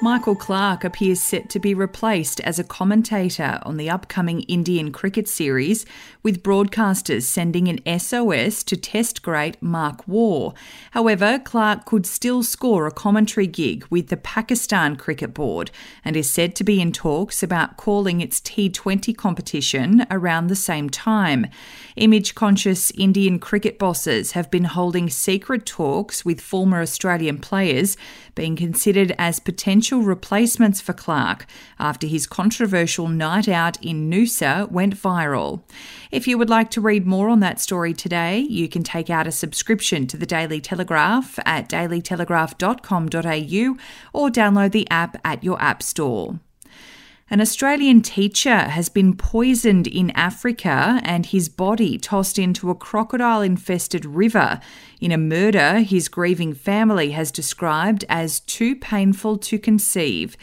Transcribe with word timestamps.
Michael 0.00 0.36
Clarke 0.36 0.84
appears 0.84 1.20
set 1.20 1.50
to 1.50 1.58
be 1.58 1.74
replaced 1.74 2.38
as 2.42 2.60
a 2.60 2.64
commentator 2.64 3.58
on 3.64 3.78
the 3.78 3.90
upcoming 3.90 4.42
Indian 4.42 4.92
cricket 4.92 5.26
series, 5.26 5.84
with 6.22 6.44
broadcasters 6.44 7.22
sending 7.22 7.66
an 7.66 7.98
SOS 7.98 8.62
to 8.62 8.76
Test 8.76 9.22
great 9.22 9.60
Mark 9.60 10.06
Waugh. 10.06 10.52
However, 10.92 11.40
Clarke 11.40 11.84
could 11.84 12.06
still 12.06 12.44
score 12.44 12.86
a 12.86 12.92
commentary 12.92 13.48
gig 13.48 13.84
with 13.90 14.06
the 14.06 14.16
Pakistan 14.16 14.94
Cricket 14.94 15.34
Board 15.34 15.72
and 16.04 16.16
is 16.16 16.30
said 16.30 16.54
to 16.56 16.64
be 16.64 16.80
in 16.80 16.92
talks 16.92 17.42
about 17.42 17.76
calling 17.76 18.20
its 18.20 18.40
T20 18.40 19.16
competition 19.16 20.06
around 20.12 20.46
the 20.46 20.54
same 20.54 20.88
time. 20.88 21.48
Image 21.96 22.36
conscious 22.36 22.92
Indian 22.92 23.40
cricket 23.40 23.80
bosses 23.80 24.32
have 24.32 24.48
been 24.48 24.64
holding 24.64 25.10
secret 25.10 25.66
talks 25.66 26.24
with 26.24 26.40
former 26.40 26.80
Australian 26.80 27.38
players, 27.38 27.96
being 28.36 28.54
considered 28.54 29.12
as 29.18 29.40
potential 29.40 29.87
potential 29.88 30.06
replacements 30.06 30.82
for 30.82 30.92
Clarke 30.92 31.46
after 31.78 32.06
his 32.06 32.26
controversial 32.26 33.08
night 33.08 33.48
out 33.48 33.82
in 33.82 34.10
Noosa 34.10 34.70
went 34.70 34.94
viral. 34.94 35.62
If 36.10 36.28
you 36.28 36.36
would 36.36 36.50
like 36.50 36.70
to 36.72 36.82
read 36.82 37.06
more 37.06 37.30
on 37.30 37.40
that 37.40 37.58
story 37.58 37.94
today, 37.94 38.40
you 38.40 38.68
can 38.68 38.82
take 38.82 39.08
out 39.08 39.26
a 39.26 39.32
subscription 39.32 40.06
to 40.08 40.18
the 40.18 40.26
Daily 40.26 40.60
Telegraph 40.60 41.38
at 41.46 41.70
dailytelegraph.com.au 41.70 43.76
or 44.12 44.28
download 44.28 44.72
the 44.72 44.86
app 44.90 45.16
at 45.24 45.42
your 45.42 45.58
app 45.58 45.82
store. 45.82 46.38
An 47.30 47.42
Australian 47.42 48.00
teacher 48.00 48.56
has 48.56 48.88
been 48.88 49.14
poisoned 49.14 49.86
in 49.86 50.10
Africa 50.12 50.98
and 51.04 51.26
his 51.26 51.50
body 51.50 51.98
tossed 51.98 52.38
into 52.38 52.70
a 52.70 52.74
crocodile 52.74 53.42
infested 53.42 54.06
river 54.06 54.60
in 54.98 55.12
a 55.12 55.18
murder 55.18 55.80
his 55.80 56.08
grieving 56.08 56.54
family 56.54 57.10
has 57.10 57.30
described 57.30 58.06
as 58.08 58.40
too 58.40 58.74
painful 58.74 59.36
to 59.36 59.58
conceive. 59.58 60.38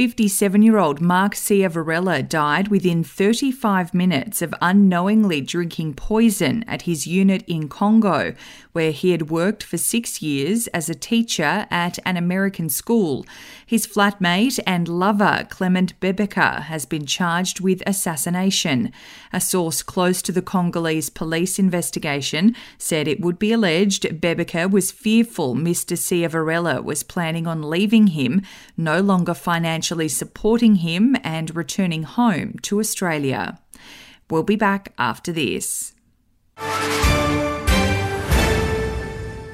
57 0.00 0.62
year 0.62 0.78
old 0.78 1.02
Mark 1.02 1.34
Ciavarella 1.34 2.26
died 2.26 2.68
within 2.68 3.04
35 3.04 3.92
minutes 3.92 4.40
of 4.40 4.54
unknowingly 4.62 5.42
drinking 5.42 5.92
poison 5.92 6.64
at 6.66 6.82
his 6.82 7.06
unit 7.06 7.44
in 7.46 7.68
Congo, 7.68 8.34
where 8.72 8.92
he 8.92 9.10
had 9.10 9.28
worked 9.28 9.62
for 9.62 9.76
six 9.76 10.22
years 10.22 10.68
as 10.68 10.88
a 10.88 10.94
teacher 10.94 11.66
at 11.70 11.98
an 12.06 12.16
American 12.16 12.70
school. 12.70 13.26
His 13.66 13.86
flatmate 13.86 14.58
and 14.66 14.88
lover, 14.88 15.46
Clement 15.50 16.00
Bebeka, 16.00 16.62
has 16.62 16.86
been 16.86 17.04
charged 17.04 17.60
with 17.60 17.82
assassination. 17.86 18.92
A 19.34 19.40
source 19.40 19.82
close 19.82 20.22
to 20.22 20.32
the 20.32 20.40
Congolese 20.40 21.10
police 21.10 21.58
investigation 21.58 22.56
said 22.78 23.06
it 23.06 23.20
would 23.20 23.38
be 23.38 23.52
alleged 23.52 24.04
Bebeka 24.04 24.70
was 24.70 24.90
fearful 24.90 25.54
Mr. 25.54 25.94
Ciavarella 25.94 26.82
was 26.82 27.02
planning 27.02 27.46
on 27.46 27.68
leaving 27.68 28.06
him, 28.06 28.40
no 28.78 29.02
longer 29.02 29.34
financially 29.34 29.89
financially 29.90 30.08
supporting 30.08 30.76
him 30.76 31.16
and 31.24 31.56
returning 31.56 32.04
home 32.04 32.54
to 32.62 32.78
Australia. 32.78 33.58
We'll 34.30 34.44
be 34.44 34.54
back 34.56 34.92
after 34.98 35.32
this. 35.32 35.94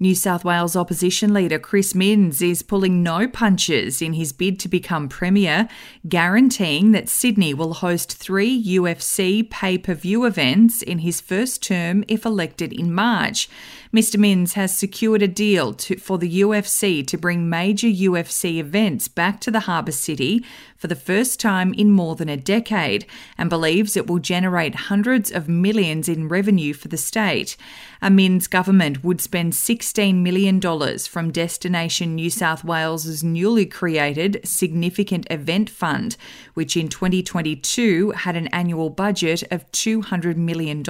New 0.00 0.14
South 0.14 0.44
Wales 0.44 0.76
opposition 0.76 1.34
leader 1.34 1.58
Chris 1.58 1.92
Minns 1.92 2.40
is 2.40 2.62
pulling 2.62 3.02
no 3.02 3.26
punches 3.26 4.00
in 4.00 4.12
his 4.12 4.32
bid 4.32 4.60
to 4.60 4.68
become 4.68 5.08
Premier, 5.08 5.68
guaranteeing 6.08 6.92
that 6.92 7.08
Sydney 7.08 7.52
will 7.52 7.74
host 7.74 8.16
three 8.16 8.62
UFC 8.64 9.50
pay 9.50 9.76
per 9.76 9.94
view 9.94 10.24
events 10.24 10.82
in 10.82 10.98
his 11.00 11.20
first 11.20 11.64
term 11.64 12.04
if 12.06 12.24
elected 12.24 12.72
in 12.72 12.94
March. 12.94 13.48
Mr. 13.92 14.18
Minns 14.18 14.52
has 14.52 14.76
secured 14.76 15.22
a 15.22 15.26
deal 15.26 15.74
to, 15.74 15.96
for 15.96 16.16
the 16.16 16.42
UFC 16.42 17.04
to 17.04 17.18
bring 17.18 17.48
major 17.48 17.88
UFC 17.88 18.58
events 18.58 19.08
back 19.08 19.40
to 19.40 19.50
the 19.50 19.60
harbour 19.60 19.90
city 19.90 20.44
for 20.78 20.86
the 20.86 20.94
first 20.94 21.40
time 21.40 21.74
in 21.74 21.90
more 21.90 22.14
than 22.14 22.28
a 22.28 22.36
decade 22.36 23.04
and 23.36 23.50
believes 23.50 23.96
it 23.96 24.06
will 24.06 24.20
generate 24.20 24.74
hundreds 24.74 25.30
of 25.30 25.48
millions 25.48 26.08
in 26.08 26.28
revenue 26.28 26.72
for 26.72 26.88
the 26.88 26.96
state. 26.96 27.56
A 28.00 28.10
Minns 28.10 28.46
government 28.46 29.02
would 29.02 29.20
spend 29.20 29.54
$16 29.54 30.16
million 30.16 30.60
from 31.00 31.32
Destination 31.32 32.14
New 32.14 32.30
South 32.30 32.62
Wales's 32.62 33.24
newly 33.24 33.66
created 33.66 34.40
Significant 34.44 35.26
Event 35.30 35.68
Fund, 35.68 36.16
which 36.54 36.76
in 36.76 36.88
2022 36.88 38.12
had 38.12 38.36
an 38.36 38.46
annual 38.48 38.88
budget 38.88 39.42
of 39.50 39.70
$200 39.72 40.36
million. 40.36 40.84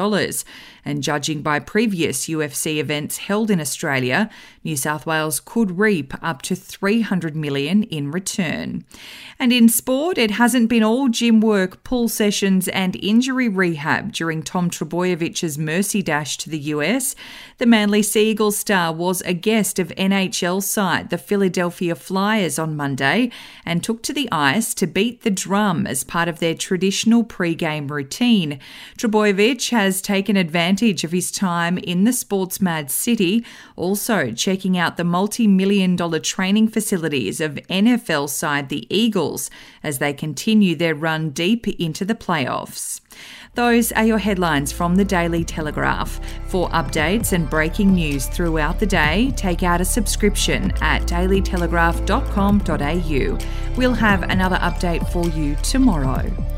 And 0.85 1.03
judging 1.03 1.41
by 1.41 1.61
previous 1.61 2.27
UFC 2.27 2.77
events 2.77 3.19
held 3.19 3.51
in 3.51 3.61
Australia, 3.61 4.29
New 4.65 4.77
South 4.77 5.07
Wales 5.07 5.41
could 5.41 5.79
reap 5.79 6.13
up 6.23 6.43
to 6.43 6.55
300 6.55 7.35
million 7.35 7.85
in 7.85 8.11
return. 8.11 8.85
And 9.39 9.53
in 9.53 9.69
sport, 9.79 10.19
it 10.19 10.33
hasn't 10.33 10.69
been 10.69 10.83
all 10.83 11.09
gym 11.09 11.41
work, 11.41 11.85
pull 11.85 12.09
sessions, 12.09 12.67
and 12.69 12.97
injury 12.97 13.49
rehab 13.49 14.13
during 14.13 14.43
Tom 14.43 14.71
Trbojevic's 14.71 15.57
mercy 15.57 16.03
dash 16.03 16.37
to 16.39 16.51
the 16.51 16.59
US. 16.75 17.15
The 17.59 17.67
Manly 17.67 18.03
Sea 18.03 18.31
Eagles 18.31 18.59
star 18.59 18.93
was 18.93 19.21
a 19.23 19.33
guest 19.33 19.79
of 19.79 19.89
NHL 19.91 20.63
side 20.63 21.11
the 21.11 21.17
Philadelphia 21.17 21.95
Flyers 21.95 22.59
on 22.59 22.77
Monday 22.77 23.31
and 23.65 23.83
took 23.83 24.03
to 24.03 24.13
the 24.13 24.29
ice 24.33 24.75
to 24.75 24.87
beat 24.87 25.23
the 25.23 25.31
drum 25.31 25.87
as 25.87 26.03
part 26.03 26.29
of 26.29 26.41
their 26.41 26.55
traditional 26.55 27.23
pre-game 27.23 27.87
routine. 27.87 28.59
Trbojevic 28.99 29.71
has 29.71 30.03
taken 30.03 30.37
advantage 30.37 31.05
of 31.05 31.13
his 31.13 31.31
time 31.31 31.79
in 31.79 32.03
the 32.03 32.13
sports 32.13 32.61
mad 32.61 32.91
city, 32.91 33.47
also 33.77 34.33
checking 34.33 34.77
out 34.77 34.97
the 34.97 35.05
multi 35.05 35.47
million 35.47 35.95
dollar 35.95 36.19
training 36.19 36.67
facilities 36.67 37.41
of 37.41 37.55
NFL 37.71 38.29
side 38.29 38.69
the 38.71 38.87
Eagles 38.91 39.51
as 39.83 39.99
they 39.99 40.13
continue 40.13 40.77
their 40.77 40.95
run 40.95 41.31
deep 41.31 41.67
into 41.69 42.05
the 42.05 42.15
playoffs. 42.15 43.01
Those 43.55 43.93
are 43.93 44.05
your 44.05 44.19
headlines 44.19 44.71
from 44.73 44.97
the 44.97 45.05
Daily 45.05 45.45
Telegraph. 45.45 46.21
For 46.47 46.69
updates 46.71 47.33
and 47.33 47.51
breaking 47.51 47.95
news 47.95 48.27
throughout 48.27 48.79
the 48.79 48.87
day, 48.87 49.33
take 49.37 49.63
out 49.63 49.81
a 49.81 49.85
subscription 49.85 50.73
at 50.81 51.03
dailytelegraph.com.au. 51.03 53.77
We'll 53.77 53.95
have 53.95 54.23
another 54.23 54.57
update 54.57 55.13
for 55.13 55.29
you 55.31 55.57
tomorrow. 55.63 56.58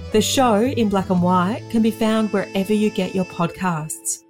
The 0.11 0.21
show 0.21 0.61
in 0.61 0.89
black 0.89 1.09
and 1.09 1.23
white 1.23 1.63
can 1.69 1.81
be 1.81 1.89
found 1.89 2.33
wherever 2.33 2.73
you 2.73 2.89
get 2.89 3.15
your 3.15 3.23
podcasts. 3.23 4.25